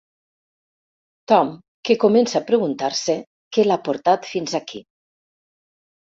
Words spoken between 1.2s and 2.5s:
Tom, que comença a